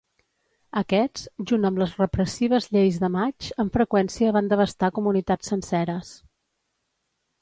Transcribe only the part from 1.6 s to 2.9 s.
amb les repressives